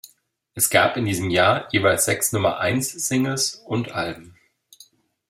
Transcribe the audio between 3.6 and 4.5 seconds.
und -Alben.